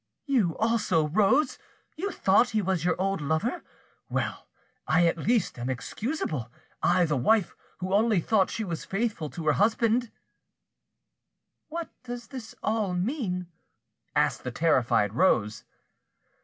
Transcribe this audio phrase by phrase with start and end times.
[0.25, 1.59] You also, Rose,
[1.95, 3.63] you thought he was your old lover!
[4.09, 4.47] Well,
[4.87, 9.45] I at least am excusable, I the wife, who only thought she was faithful to
[9.45, 10.09] her husband!"
[11.69, 13.45] "What does it all mean?"
[14.15, 15.65] asked the terrified Rose.